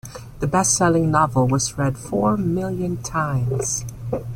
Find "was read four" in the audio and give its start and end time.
1.47-2.35